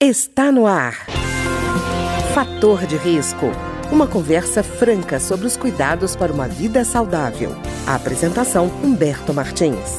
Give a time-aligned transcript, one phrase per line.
[0.00, 0.92] Está no ar.
[2.32, 3.46] Fator de risco.
[3.90, 7.50] Uma conversa franca sobre os cuidados para uma vida saudável.
[7.84, 9.98] A apresentação Humberto Martins.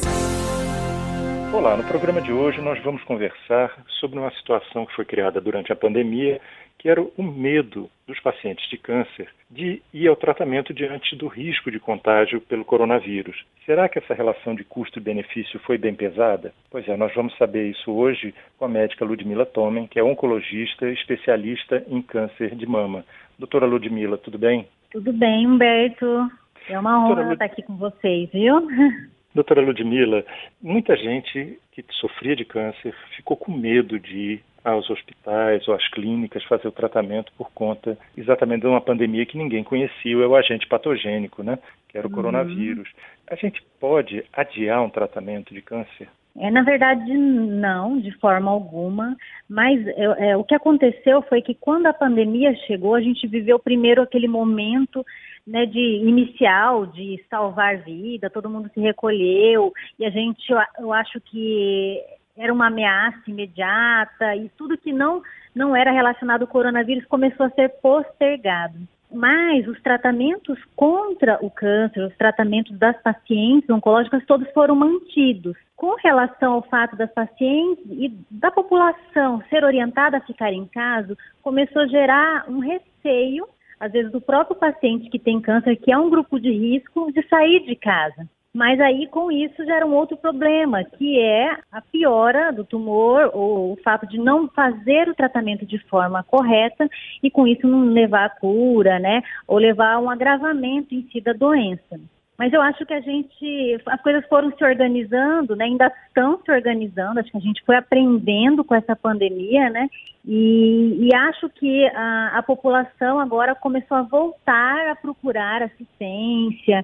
[1.53, 5.73] Olá, no programa de hoje nós vamos conversar sobre uma situação que foi criada durante
[5.73, 6.39] a pandemia
[6.79, 11.69] que era o medo dos pacientes de câncer de ir ao tratamento diante do risco
[11.69, 13.43] de contágio pelo coronavírus.
[13.65, 16.53] Será que essa relação de custo-benefício foi bem pesada?
[16.71, 20.87] Pois é, nós vamos saber isso hoje com a médica Ludmila Tomen, que é oncologista
[20.89, 23.03] especialista em câncer de mama.
[23.37, 24.67] Doutora Ludmila, tudo bem?
[24.91, 26.29] Tudo bem, Humberto.
[26.69, 27.33] É uma honra Lud...
[27.33, 28.67] estar aqui com vocês, viu?
[29.33, 30.25] Doutora Ludmila,
[30.61, 35.87] muita gente que sofria de câncer ficou com medo de ir aos hospitais ou às
[35.89, 40.35] clínicas fazer o tratamento por conta exatamente de uma pandemia que ninguém conhecia, é o
[40.35, 41.57] agente patogênico, né?
[41.87, 42.15] Que era o uhum.
[42.15, 42.89] coronavírus.
[43.29, 46.07] A gente pode adiar um tratamento de câncer?
[46.37, 49.15] É, na verdade, não, de forma alguma.
[49.47, 53.59] Mas é, é, o que aconteceu foi que quando a pandemia chegou, a gente viveu
[53.59, 55.05] primeiro aquele momento
[55.45, 60.93] né, de inicial de salvar vida, todo mundo se recolheu e a gente, eu, eu
[60.93, 61.99] acho que
[62.39, 65.21] era uma ameaça imediata e tudo que não,
[65.53, 68.79] não era relacionado ao coronavírus começou a ser postergado.
[69.11, 75.57] Mas os tratamentos contra o câncer, os tratamentos das pacientes oncológicas, todos foram mantidos.
[75.75, 81.17] Com relação ao fato das pacientes e da população ser orientada a ficar em casa,
[81.41, 83.47] começou a gerar um receio,
[83.79, 87.27] às vezes, do próprio paciente que tem câncer, que é um grupo de risco, de
[87.27, 88.27] sair de casa.
[88.53, 93.73] Mas aí, com isso, gera um outro problema, que é a piora do tumor ou
[93.73, 96.89] o fato de não fazer o tratamento de forma correta
[97.21, 99.21] e, com isso, não levar a cura, né?
[99.47, 101.99] Ou levar a um agravamento em si da doença.
[102.39, 105.65] Mas eu acho que a gente, as coisas foram se organizando, né?
[105.65, 107.19] Ainda estão se organizando.
[107.19, 109.89] Acho que a gente foi aprendendo com essa pandemia, né?
[110.25, 116.83] E, e acho que a, a população agora começou a voltar a procurar assistência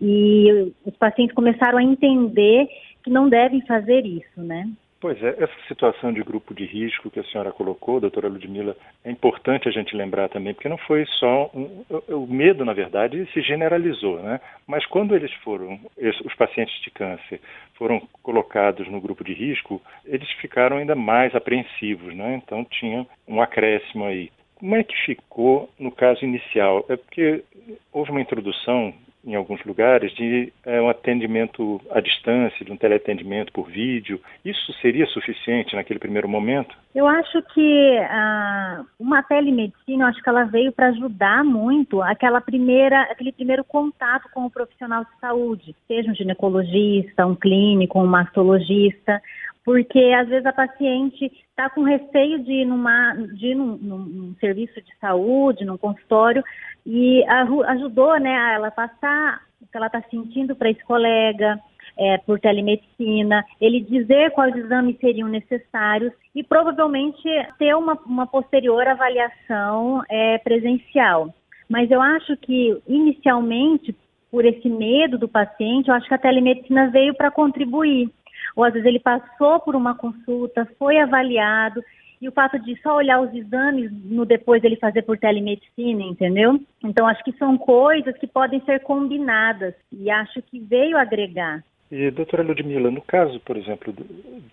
[0.00, 2.68] e os pacientes começaram a entender
[3.02, 4.68] que não devem fazer isso, né?
[4.98, 9.10] Pois é, essa situação de grupo de risco que a senhora colocou, doutora Ludmila, é
[9.10, 13.42] importante a gente lembrar também, porque não foi só um, o medo, na verdade, se
[13.42, 14.40] generalizou, né?
[14.66, 15.78] Mas quando eles foram,
[16.24, 17.40] os pacientes de câncer
[17.74, 22.40] foram colocados no grupo de risco, eles ficaram ainda mais apreensivos, né?
[22.42, 24.30] Então tinha um acréscimo aí.
[24.58, 26.86] Como é que ficou no caso inicial?
[26.88, 27.44] É porque
[27.92, 28.94] houve uma introdução
[29.26, 34.20] em alguns lugares, de é, um atendimento à distância, de um teleatendimento por vídeo.
[34.44, 36.76] Isso seria suficiente naquele primeiro momento?
[36.94, 42.40] Eu acho que ah, uma telemedicina, eu acho que ela veio para ajudar muito aquela
[42.40, 48.06] primeira, aquele primeiro contato com o profissional de saúde, seja um ginecologista, um clínico, um
[48.06, 49.20] mastologista,
[49.66, 53.98] porque às vezes a paciente está com receio de ir, numa, de ir num, num,
[53.98, 56.44] num, serviço de saúde, num consultório,
[56.86, 61.58] e ajudou né, a ela passar o que ela está sentindo para esse colega,
[61.98, 67.22] é, por telemedicina, ele dizer quais exames seriam necessários e provavelmente
[67.58, 71.34] ter uma, uma posterior avaliação é, presencial.
[71.68, 73.96] Mas eu acho que, inicialmente,
[74.30, 78.10] por esse medo do paciente, eu acho que a telemedicina veio para contribuir
[78.54, 81.82] ou às vezes ele passou por uma consulta, foi avaliado,
[82.20, 86.58] e o fato de só olhar os exames no depois ele fazer por telemedicina, entendeu?
[86.82, 91.62] Então acho que são coisas que podem ser combinadas e acho que veio agregar.
[91.90, 93.94] E doutora Ludmila, no caso, por exemplo,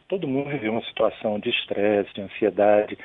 [0.08, 2.98] todo mundo viveu uma situação de estresse, de ansiedade.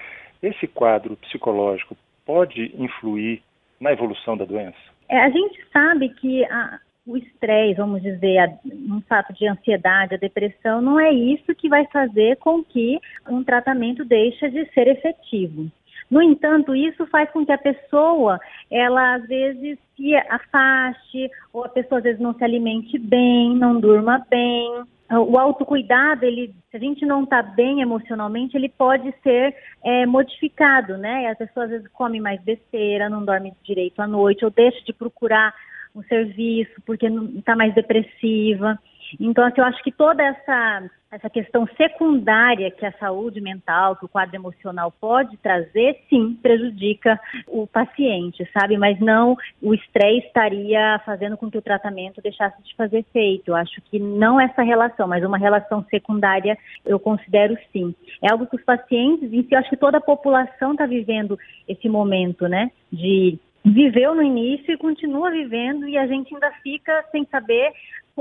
[0.42, 3.42] Esse quadro psicológico pode influir
[3.80, 4.76] na evolução da doença?
[5.08, 10.18] É, a gente sabe que a, o estresse, vamos dizer, um fato de ansiedade, a
[10.18, 15.70] depressão, não é isso que vai fazer com que um tratamento deixe de ser efetivo.
[16.10, 18.38] No entanto, isso faz com que a pessoa,
[18.70, 23.80] ela às vezes se afaste, ou a pessoa às vezes não se alimente bem, não
[23.80, 24.84] durma bem.
[25.10, 30.98] O autocuidado, ele, se a gente não está bem emocionalmente, ele pode ser é, modificado,
[30.98, 31.30] né?
[31.30, 34.92] A pessoa às vezes come mais besteira, não dorme direito à noite, ou deixa de
[34.92, 35.54] procurar
[35.98, 37.06] um serviço, porque
[37.36, 38.78] está mais depressiva.
[39.18, 44.04] Então, assim, eu acho que toda essa, essa questão secundária que a saúde mental, que
[44.04, 48.76] o quadro emocional pode trazer, sim, prejudica o paciente, sabe?
[48.76, 53.48] Mas não o estresse estaria fazendo com que o tratamento deixasse de fazer efeito.
[53.48, 57.94] Eu acho que não essa relação, mas uma relação secundária eu considero sim.
[58.22, 61.88] É algo que os pacientes, si, eu acho que toda a população está vivendo esse
[61.88, 62.70] momento, né?
[62.92, 67.72] De viveu no início e continua vivendo e a gente ainda fica sem saber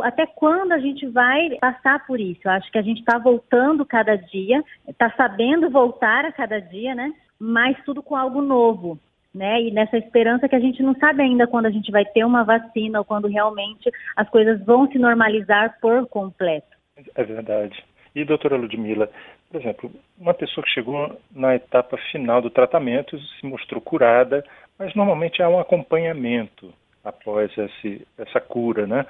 [0.01, 2.41] até quando a gente vai passar por isso.
[2.45, 6.93] Eu acho que a gente está voltando cada dia, está sabendo voltar a cada dia,
[6.93, 7.11] né?
[7.39, 8.99] Mas tudo com algo novo.
[9.33, 9.63] Né?
[9.63, 12.43] E nessa esperança que a gente não sabe ainda quando a gente vai ter uma
[12.43, 16.75] vacina ou quando realmente as coisas vão se normalizar por completo.
[17.13, 17.83] É verdade.
[18.15, 19.11] E, doutora Ludmila,
[19.49, 24.43] por exemplo, uma pessoa que chegou na etapa final do tratamento se mostrou curada,
[24.77, 26.73] mas normalmente há um acompanhamento
[27.03, 29.05] após esse, essa cura, né?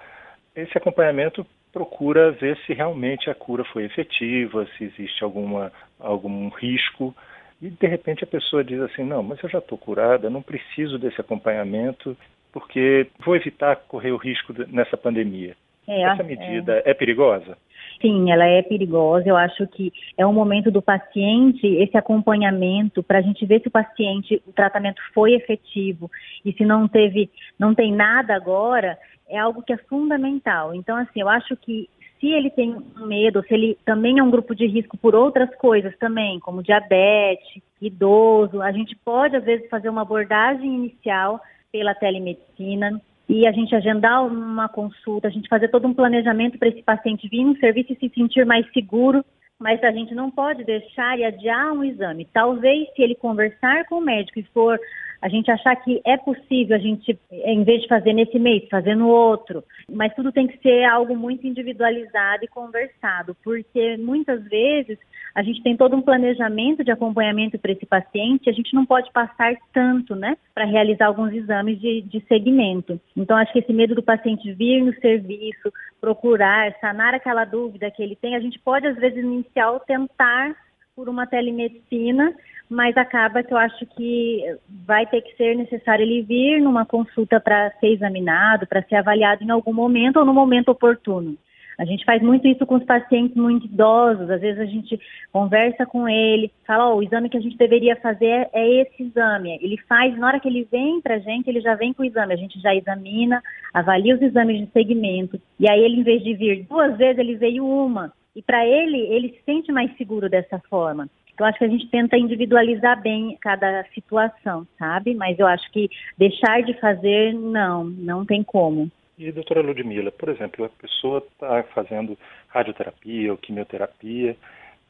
[0.56, 7.16] Esse acompanhamento procura ver se realmente a cura foi efetiva, se existe alguma, algum risco.
[7.62, 11.00] E de repente a pessoa diz assim: não, mas eu já estou curada, não preciso
[11.00, 12.16] desse acompanhamento,
[12.54, 15.56] porque vou evitar correr o risco nessa pandemia.
[15.88, 16.92] É, Essa medida é.
[16.92, 17.58] é perigosa?
[18.02, 19.28] Sim, ela é perigosa.
[19.28, 23.68] Eu acho que é um momento do paciente, esse acompanhamento, para a gente ver se
[23.68, 26.10] o paciente, o tratamento foi efetivo
[26.46, 28.98] e se não teve, não tem nada agora,
[29.30, 30.76] é algo que é fundamental.
[30.76, 31.90] Então, assim, eu acho que
[32.20, 35.96] se ele tem medo, se ele também é um grupo de risco por outras coisas
[35.98, 41.40] também, como diabetes, idoso, a gente pode, às vezes, fazer uma abordagem inicial
[41.72, 46.70] pela telemedicina e a gente agendar uma consulta, a gente fazer todo um planejamento para
[46.70, 49.24] esse paciente vir no serviço e se sentir mais seguro,
[49.60, 52.28] mas a gente não pode deixar e adiar um exame.
[52.32, 54.80] Talvez se ele conversar com o médico e for
[55.22, 58.96] a gente achar que é possível a gente, em vez de fazer nesse mês, fazer
[58.96, 59.64] no outro.
[59.92, 64.98] Mas tudo tem que ser algo muito individualizado e conversado, porque muitas vezes
[65.34, 69.12] a gente tem todo um planejamento de acompanhamento para esse paciente, a gente não pode
[69.12, 73.00] passar tanto, né, para realizar alguns exames de, de segmento.
[73.16, 75.72] Então, acho que esse medo do paciente vir no serviço,
[76.02, 80.56] procurar, sanar aquela dúvida que ele tem, a gente pode, às vezes, inicial, tentar
[80.98, 82.34] por uma telemedicina,
[82.68, 84.42] mas acaba que eu acho que
[84.84, 89.44] vai ter que ser necessário ele vir numa consulta para ser examinado, para ser avaliado
[89.44, 91.38] em algum momento ou no momento oportuno.
[91.78, 95.00] A gente faz muito isso com os pacientes muito idosos, às vezes a gente
[95.32, 99.60] conversa com ele, fala, oh, o exame que a gente deveria fazer é esse exame.
[99.62, 102.06] Ele faz, na hora que ele vem para a gente, ele já vem com o
[102.08, 106.24] exame, a gente já examina, avalia os exames de segmento, e aí ele, em vez
[106.24, 108.12] de vir duas vezes, ele veio uma.
[108.38, 111.10] E para ele, ele se sente mais seguro dessa forma.
[111.34, 115.16] Então, acho que a gente tenta individualizar bem cada situação, sabe?
[115.16, 118.92] Mas eu acho que deixar de fazer, não, não tem como.
[119.18, 122.16] E, doutora Ludmila, por exemplo, a pessoa está fazendo
[122.50, 124.38] radioterapia ou quimioterapia,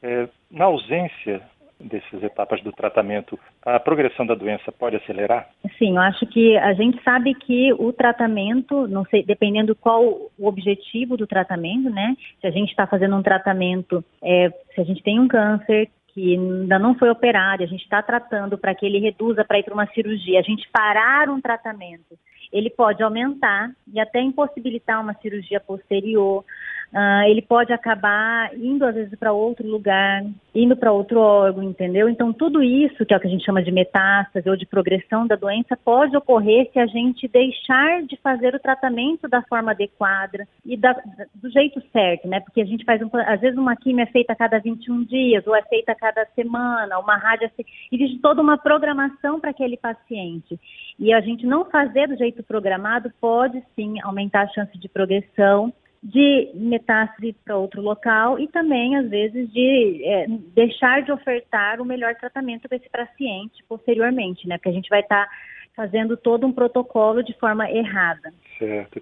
[0.02, 1.40] é, na ausência
[1.80, 5.48] dessas etapas do tratamento, a progressão da doença pode acelerar?
[5.78, 10.46] Sim, eu acho que a gente sabe que o tratamento, não sei, dependendo qual o
[10.46, 12.16] objetivo do tratamento, né?
[12.40, 16.34] Se a gente está fazendo um tratamento, é, se a gente tem um câncer que
[16.34, 19.74] ainda não foi operado, a gente está tratando para que ele reduza para ir para
[19.74, 22.18] uma cirurgia, a gente parar um tratamento,
[22.52, 26.44] ele pode aumentar e até impossibilitar uma cirurgia posterior
[26.92, 30.24] uh, ele pode acabar indo às vezes para outro lugar,
[30.54, 32.08] indo para outro órgão, entendeu?
[32.08, 35.26] Então tudo isso, que é o que a gente chama de metástase ou de progressão
[35.26, 40.46] da doença, pode ocorrer se a gente deixar de fazer o tratamento da forma adequada
[40.64, 40.94] e da,
[41.34, 42.40] do jeito certo, né?
[42.40, 45.46] Porque a gente faz, um, às vezes uma quimio é feita a cada 21 dias
[45.46, 47.50] ou é feita a cada semana, uma rádio,
[47.92, 50.58] existe toda uma programação para aquele paciente.
[50.98, 55.72] E a gente não fazer do jeito programado pode sim aumentar a chance de progressão
[56.02, 61.84] de metástase para outro local e também, às vezes, de é, deixar de ofertar o
[61.84, 64.56] melhor tratamento para esse paciente posteriormente, né?
[64.56, 65.32] Porque a gente vai estar tá
[65.78, 68.32] fazendo todo um protocolo de forma errada.
[68.58, 69.00] Certo.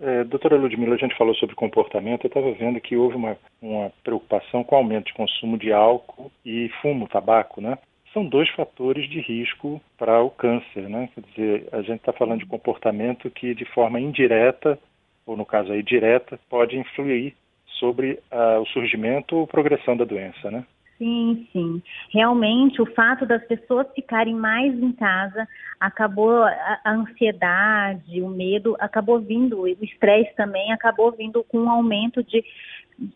[0.00, 3.90] É, doutora Ludmila, a gente falou sobre comportamento, eu estava vendo que houve uma, uma
[4.04, 7.76] preocupação com o aumento de consumo de álcool e fumo, tabaco, né?
[8.12, 11.08] São dois fatores de risco para o câncer, né?
[11.14, 14.78] Quer dizer, a gente está falando de comportamento que de forma indireta
[15.26, 17.34] ou no caso aí direta, pode influir
[17.78, 20.64] sobre uh, o surgimento ou progressão da doença, né?
[20.98, 21.82] Sim, sim.
[22.12, 25.48] Realmente, o fato das pessoas ficarem mais em casa
[25.80, 31.70] acabou a, a ansiedade, o medo acabou vindo, o estresse também acabou vindo com um
[31.70, 32.44] aumento de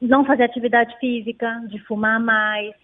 [0.00, 2.75] não fazer atividade física, de fumar mais,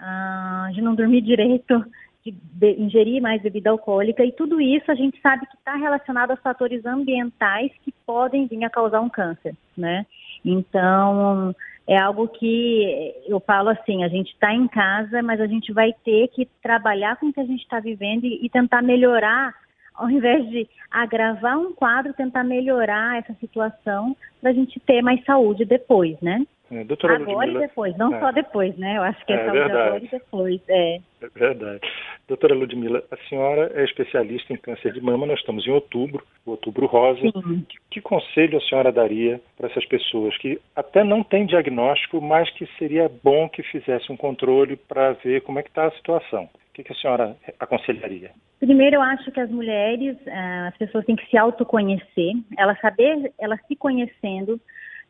[0.00, 1.84] uh, de não dormir direito
[2.32, 6.36] de ingerir mais bebida alcoólica e tudo isso a gente sabe que está relacionado a
[6.36, 10.06] fatores ambientais que podem vir a causar um câncer, né?
[10.44, 11.54] Então
[11.86, 15.92] é algo que eu falo assim, a gente está em casa, mas a gente vai
[16.04, 19.54] ter que trabalhar com o que a gente está vivendo e, e tentar melhorar
[19.96, 25.24] ao invés de agravar um quadro, tentar melhorar essa situação para a gente ter mais
[25.24, 26.46] saúde depois, né?
[26.70, 28.96] É, doutora agora Ludmila, e depois, não é, só depois, né?
[28.96, 29.78] Eu acho que é, é saúde verdade.
[29.78, 30.60] agora e depois.
[30.68, 30.96] É.
[30.96, 31.80] é verdade.
[32.26, 36.86] Doutora Ludmila, a senhora é especialista em câncer de mama, nós estamos em outubro, outubro
[36.86, 37.20] rosa.
[37.20, 42.50] Que, que, conselho a senhora daria para essas pessoas que até não têm diagnóstico, mas
[42.50, 46.48] que seria bom que fizesse um controle para ver como é que está a situação?
[46.76, 48.32] Que, que a senhora aconselharia?
[48.60, 53.32] Primeiro, eu acho que as mulheres, ah, as pessoas têm que se autoconhecer, ela saber,
[53.38, 54.60] ela se conhecendo,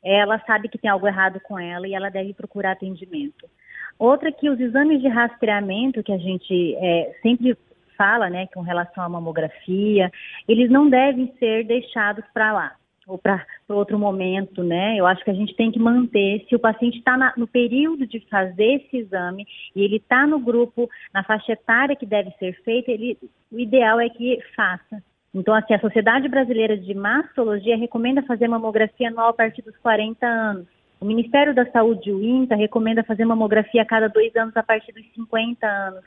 [0.01, 3.51] ela sabe que tem algo errado com ela e ela deve procurar atendimento.
[3.99, 7.57] Outra que os exames de rastreamento que a gente é, sempre
[7.97, 10.09] fala, né, com relação à mamografia,
[10.47, 14.97] eles não devem ser deixados para lá ou para outro momento, né?
[14.99, 18.21] Eu acho que a gente tem que manter, se o paciente está no período de
[18.29, 22.91] fazer esse exame e ele está no grupo, na faixa etária que deve ser feita,
[22.91, 23.17] ele,
[23.53, 25.03] o ideal é que faça.
[25.33, 30.27] Então, assim, a Sociedade Brasileira de Mastologia recomenda fazer mamografia anual a partir dos 40
[30.27, 30.67] anos.
[30.99, 34.93] O Ministério da Saúde, o INTA, recomenda fazer mamografia a cada dois anos a partir
[34.93, 36.03] dos 50 anos.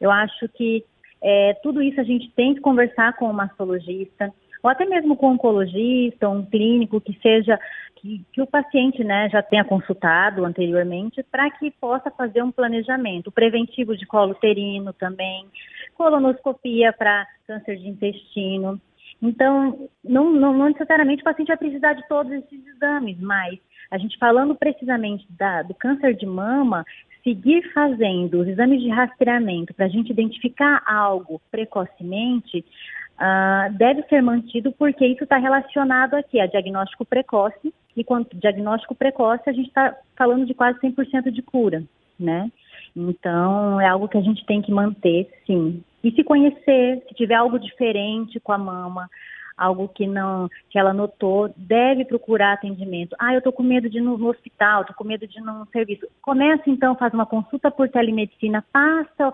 [0.00, 0.84] Eu acho que
[1.22, 4.32] é, tudo isso a gente tem que conversar com o mastologista,
[4.66, 7.56] ou até mesmo com um oncologista, um clínico que seja
[7.94, 13.30] que, que o paciente né, já tenha consultado anteriormente, para que possa fazer um planejamento
[13.30, 15.46] preventivo de colo uterino também,
[15.94, 18.80] colonoscopia para câncer de intestino.
[19.22, 23.98] Então, não, não, não necessariamente o paciente vai precisar de todos esses exames, mas a
[23.98, 26.84] gente falando precisamente da, do câncer de mama,
[27.22, 32.64] seguir fazendo os exames de rastreamento para a gente identificar algo precocemente,
[33.20, 38.94] uh, deve ser mantido porque isso está relacionado aqui a diagnóstico precoce, e quanto diagnóstico
[38.94, 41.82] precoce, a gente está falando de quase 100% de cura,
[42.20, 42.50] né?
[42.94, 45.82] Então, é algo que a gente tem que manter, sim.
[46.04, 49.08] E se conhecer, se tiver algo diferente com a mama,
[49.56, 53.16] algo que não que ela notou, deve procurar atendimento.
[53.18, 55.64] Ah, eu estou com medo de ir no, hospital, estou com medo de ir num
[55.66, 56.06] serviço.
[56.20, 59.32] Começa então, faz uma consulta por telemedicina, passa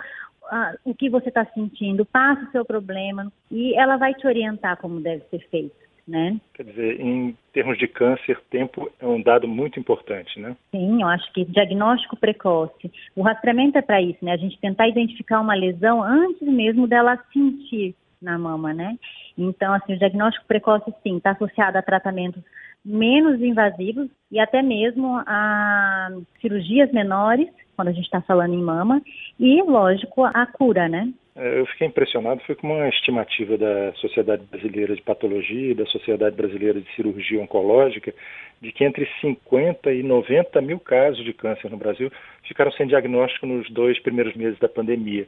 [0.52, 4.76] ah, o que você está sentindo, passa o seu problema e ela vai te orientar
[4.76, 5.82] como deve ser feito.
[6.06, 6.38] Né?
[6.54, 10.56] Quer dizer, em termos de câncer, tempo é um dado muito importante, né?
[10.72, 12.92] Sim, eu acho que diagnóstico precoce.
[13.14, 14.32] O rastreamento é para isso, né?
[14.32, 18.98] A gente tentar identificar uma lesão antes mesmo dela sentir na mama, né?
[19.38, 22.42] Então, assim, o diagnóstico precoce, sim, está associado a tratamentos
[22.84, 26.08] menos invasivos e até mesmo a
[26.40, 29.00] cirurgias menores, quando a gente está falando em mama,
[29.38, 31.12] e, lógico, a cura, né?
[31.34, 35.86] É, eu fiquei impressionado, foi com uma estimativa da Sociedade Brasileira de Patologia e da
[35.86, 38.12] Sociedade Brasileira de Cirurgia Oncológica,
[38.60, 42.12] de que entre 50 e 90 mil casos de câncer no Brasil
[42.46, 45.26] ficaram sem diagnóstico nos dois primeiros meses da pandemia.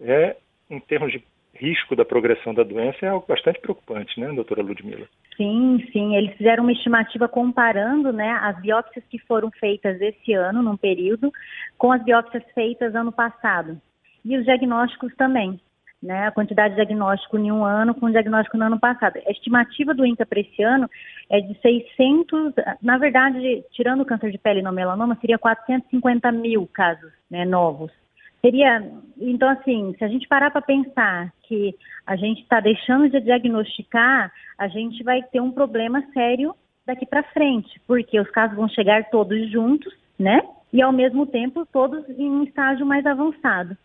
[0.00, 0.36] É,
[0.70, 1.22] em termos de
[1.54, 5.06] risco da progressão da doença é algo bastante preocupante, né, doutora Ludmila?
[5.36, 6.16] Sim, sim.
[6.16, 11.32] Eles fizeram uma estimativa comparando né, as biópsias que foram feitas esse ano, num período,
[11.78, 13.80] com as biópsias feitas ano passado.
[14.24, 15.60] E os diagnósticos também.
[16.02, 19.18] Né, a quantidade de diagnóstico em um ano com o diagnóstico no ano passado.
[19.18, 20.88] A estimativa do INCA para esse ano
[21.28, 26.32] é de 600, na verdade, tirando o câncer de pele e no melanoma, seria 450
[26.32, 27.92] mil casos né, novos.
[28.40, 28.82] Seria,
[29.18, 31.74] então assim, se a gente parar para pensar que
[32.06, 36.54] a gente está deixando de diagnosticar, a gente vai ter um problema sério
[36.86, 40.40] daqui para frente, porque os casos vão chegar todos juntos, né?
[40.72, 43.76] E ao mesmo tempo todos em um estágio mais avançado.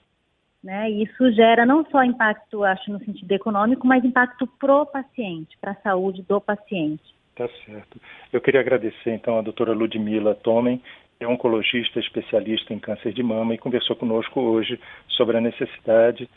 [0.63, 0.89] Né?
[0.89, 5.81] Isso gera não só impacto, acho, no sentido econômico, mas impacto pro paciente, para a
[5.81, 7.03] saúde do paciente.
[7.35, 8.01] Tá certo.
[8.33, 10.81] Eu queria agradecer, então, a doutora Ludmila Tomen,
[11.25, 14.79] é oncologista especialista em câncer de mama e conversou conosco hoje
[15.10, 16.29] sobre a necessidade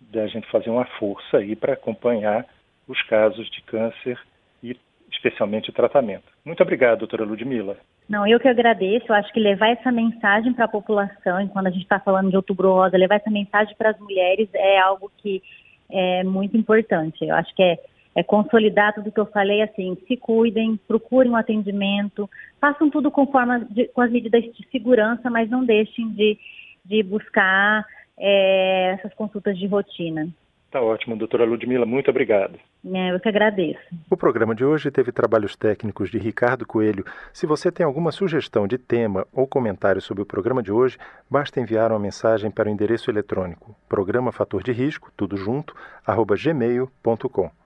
[0.00, 2.46] da gente fazer uma força aí para acompanhar
[2.88, 4.18] os casos de câncer
[4.62, 4.76] e
[5.10, 6.24] especialmente o tratamento.
[6.44, 7.76] Muito obrigado, doutora Ludmila.
[8.08, 9.06] Não, eu que agradeço.
[9.08, 12.30] Eu acho que levar essa mensagem para a população, e quando a gente está falando
[12.30, 15.42] de outubro rosa, levar essa mensagem para as mulheres é algo que
[15.90, 17.24] é muito importante.
[17.24, 17.78] Eu acho que é
[18.16, 23.26] é, consolidar tudo que eu falei, assim, se cuidem, procurem um atendimento, façam tudo com,
[23.26, 26.38] forma de, com as medidas de segurança, mas não deixem de,
[26.82, 27.84] de buscar
[28.18, 30.26] é, essas consultas de rotina.
[30.70, 32.58] Tá ótimo, doutora Ludmila, muito obrigado.
[32.92, 33.80] É, eu que agradeço.
[34.10, 37.04] O programa de hoje teve trabalhos técnicos de Ricardo Coelho.
[37.32, 40.96] Se você tem alguma sugestão de tema ou comentário sobre o programa de hoje,
[41.30, 45.74] basta enviar uma mensagem para o endereço eletrônico programa fator de risco, tudo junto,
[46.06, 47.65] arroba gmail.com.